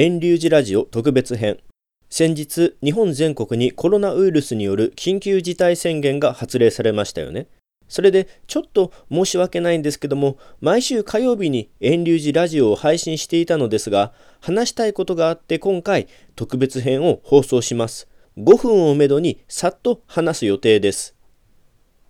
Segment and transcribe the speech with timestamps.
[0.00, 1.58] 遠流寺ラジオ特別編。
[2.08, 7.48] 先日日本全国にコロナウイルスによる緊急事態宣言が発令されましたよね。
[7.88, 16.06] それでちょっと申し訳ないんですけども毎週火曜日に遠流寺ラジオを配信していたのですが話したいことがあって今回
[16.36, 18.06] 特別編を放送します。
[18.38, 21.16] 5分をめどにさっと話す予定です。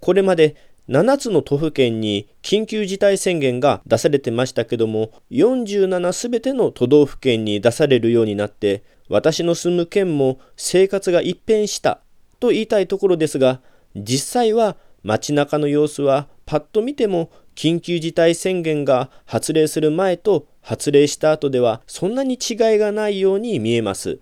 [0.00, 0.54] これまで
[0.90, 12.00] 7つの都府県に緊急事態宣言が出されてましたけども47すべての都道府県に出されるようになって私の住む県も生活が一変した
[12.40, 13.60] と言いたいところですが
[13.94, 24.18] 実際は街中の様子はパッと見ても緊急事態宣言が発令する前と発令した後ではそんなに違いがないように見えます。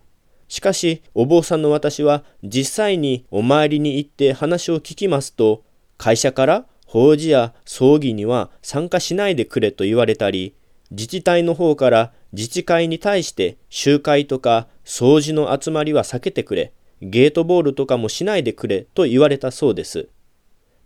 [0.49, 5.63] しかしお坊さんの私は実際にお参りに行って話を聞きますと
[5.99, 10.55] 会社から法事や葬儀には参加しないでくれと言われたり、
[10.91, 20.09] 自治体の方から自治会に対して集会とか掃除の集まりは避けてくれ、ゲートボールとかもしないでくれと言われたそうです。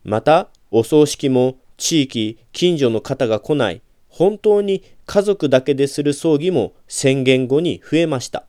[0.02, 8.44] また、お葬式も地域、近所の方が来ない、本当に家族だけでする葬儀も宣言後に増えました。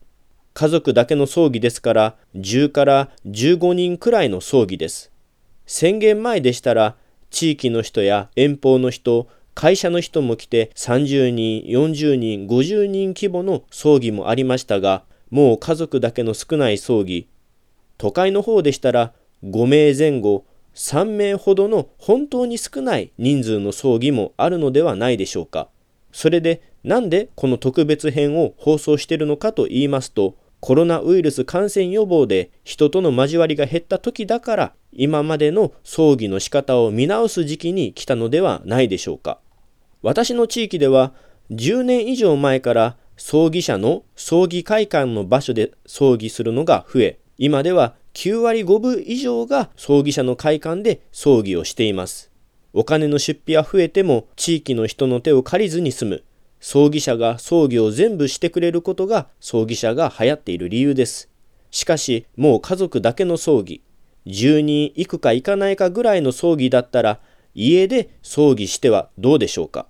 [0.54, 5.13] 家族だけの葬儀ですから、10から15人くらいの葬儀です。
[5.66, 6.96] 宣言前でしたら
[7.30, 17.28] 地域の人や遠方の人会社の人も来て30人40人50人規模の葬儀もありましたがもう家族だけの少ない葬儀
[17.98, 19.12] 都会の方でしたら
[19.44, 25.68] 5名前後3名ほどの本当に少ない人数の葬儀もあるのではないでしょうか。
[26.12, 39.38] それでなんでこの特別編を放送しているのかと言いますとコロナウイルス感染予防で人との交わりが減った時だから今までの葬儀の仕方を見直す時期に来たのではないでしょうか。
[40.02, 41.12] 私の地域では
[41.50, 52.30] 10年以上前から葬儀者の葬儀会館の場所で葬儀するのが増え今では9割5分以上が葬儀者の会館で葬儀をしています。
[52.72, 56.24] お金の出費は増えても地域の人の手を借りずに済む。
[56.60, 61.28] 葬儀者が葬儀を全部してくれることが葬儀者が流行っている理由です。
[61.70, 63.82] しかし、もう家族だけの葬儀、
[64.26, 67.20] 10人行くか行かないかぐらいの葬儀だったら、
[67.54, 69.86] 家で葬儀してはどうでしょうか？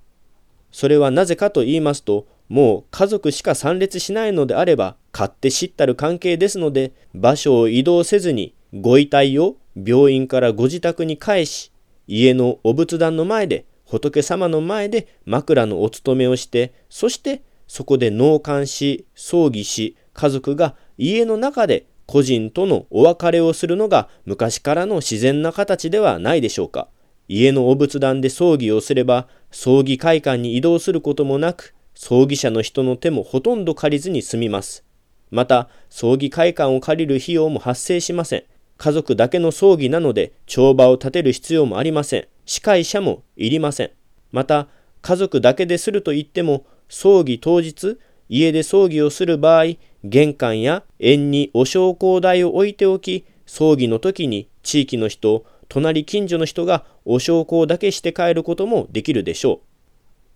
[0.71, 11.73] それはなぜかと言いますと、もう家族しか参列しないのであれば、勝手知ったる関係ですので、場所を移動せずに、ご遺体を病院からご自宅に返し、
[12.06, 26.89] 家のお仏壇の前で仏様の前で枕のお務めをして、そしてそこで納棺し、葬儀し、家族が家の中で個人とのお別れをするのが昔からの自然な形ではないでしょうか。
[27.29, 34.85] 家のお仏壇で葬儀をすれば、葬儀会館に移動することもなく、葬儀者の人の手もほとんど借りずに済みます。
[35.31, 38.45] また、葬儀会館を借りる費用も発生しません。
[38.77, 42.29] 家族だけの葬儀なので、帳場を立てる必要もありません。
[42.45, 43.91] 司会者もいりません。
[44.31, 44.69] また、
[45.01, 47.99] 家族だけですると言っても、葬儀当日、
[48.29, 49.65] 家で葬儀をする場合、
[50.05, 59.61] 玄関や縁にお焼香台を置いておき、葬儀の時に地域の人、隣近所の人がお焼香だけして帰ることもできるでしょう。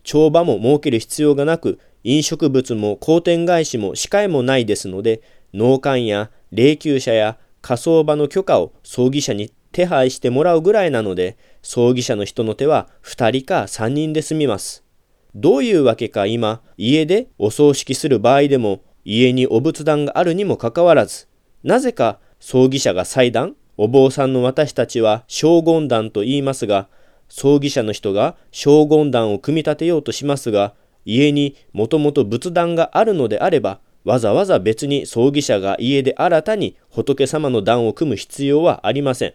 [0.05, 5.21] 帳場も設ける必要がなく、飲食物も公店返しも司会もないですので、
[5.53, 14.83] 納棺や霊柩車や火葬場の許可を葬儀者に手配してもらうぐらいなので、葬儀者の人の手は2人か3人で済みます。
[15.35, 21.28] どういうわけか今、家でお葬式する場合でも、家にお仏壇があるにもかかわらず、
[21.64, 26.88] なぜか葬儀者が祭壇、お坊さんの私たちは将言壇と言いますが、
[27.30, 30.74] 葬儀者の人が将言壇を組み立てようとしますが、
[31.06, 39.34] 家にもともと仏壇があるのであれば、わざわざ別に葬儀者が家で新たに仏様の壇を組む必要はありません。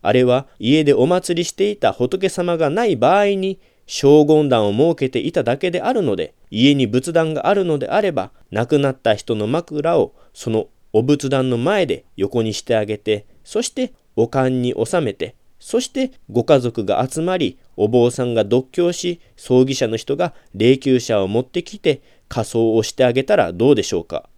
[0.00, 24.28] あれは家でお祭りしていた仏様がない場合に将軍壇を設けていただけであるので家に仏壇があるのであれば亡くなった人の枕をそのお仏壇の前で横にしてあげてそしてお棺に収めてそしてご家族が集まりお坊さんが独協し葬儀者の人が霊柩車を持ってきて仮装をしてあげたらどうでしょうか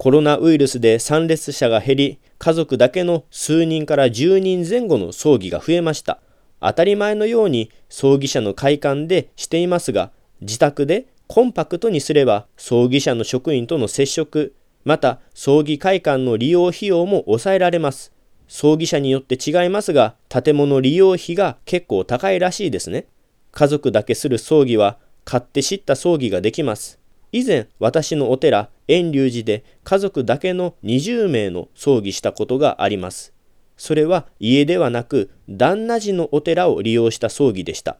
[0.00, 6.22] コロナウイルスで参列者が減り、家族だけの数人から10人前後の葬儀が増えました。
[6.60, 14.54] 当たり前のように葬儀者の会館でしていますが、自宅でコンパクトにすれば葬儀者の職員との接触、
[14.84, 18.12] また葬儀会館の利用費用も抑えられます。
[18.48, 23.06] 葬儀者によって違いますが、建物利用費が結構高いらしいですね。
[23.52, 26.98] 家族だけする葬儀は買って知った葬儀ができます。
[27.32, 33.32] 以前私のお寺遠隆寺で家族だけの20名の葬儀したことがあります。
[33.80, 37.96] それは家ではなく旦那寺のお寺を利用した葬儀でした。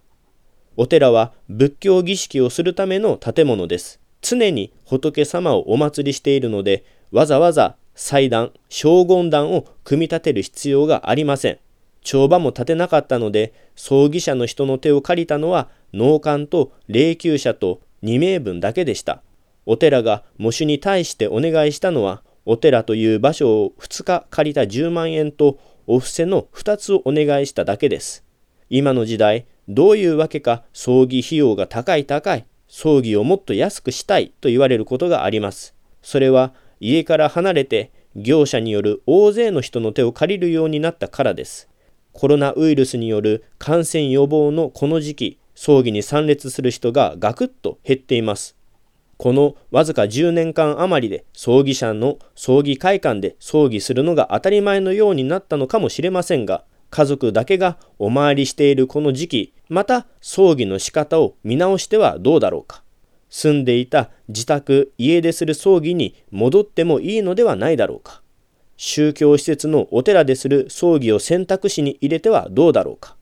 [0.77, 3.99] お寺は仏教儀式をするための建物です。
[4.21, 11.59] 常に仏様をお祭りしているのでわざわざ祭壇、将軍壇を組み立てる必要がありません。
[12.03, 19.23] 帳場も立てなかったので葬儀者の人の手を借りたのは農館と霊柩車と2名分だけでした。
[19.65, 25.59] お寺が喪主に対してお願いしたのは、お寺という場所を2日借りた10万円と
[25.93, 28.25] お布施の2つをお願いしただけです。
[28.69, 35.75] 今の時代、どういうわけか葬儀費用が高い高い、葬儀をもっと安くしたいと言われることがあります。
[36.01, 41.69] それは家から離れて業者による大勢の人の手を借りるようになったからです。
[42.13, 48.57] コロナウイルスによる感染予防のこの時期、葬儀に参列する人がガクッと減っています。
[49.21, 62.83] このわずか10年間余りで葬儀者の葬儀会館で葬儀するのが当たり前のようになったのかもしれませんが、家族だけがお参りしているこの時期、また葬儀の仕方を見直してはどうだろうか。
[63.29, 68.23] 住んでいた自宅、家でする葬儀に戻ってもいいのではないだろうか。
[68.79, 73.19] 宗教施設のお寺でする葬儀を選択肢に入れてはどうだろうか。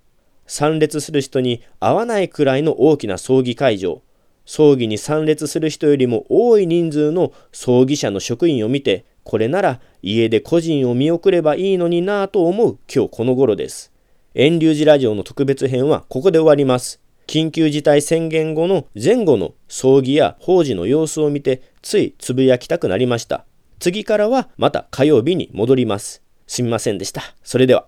[0.47, 4.01] 参列する人に合わないくらいの大きな葬儀会場、
[4.49, 13.93] 葬儀に参列する人よりも多い人数の葬儀者の職員を見て、これなら家で個人を見送ればいいのになぁと思う今日この頃です。
[14.35, 16.99] 遠流寺ラジオの特別編はここで終わります。
[17.27, 23.45] 緊急事態宣言後の前後の葬儀や法事の様子を見てついつぶやきたくなりました。
[23.81, 26.23] 次からはまた火曜日に戻ります。
[26.47, 27.21] すみませんでした。
[27.45, 27.87] それでは。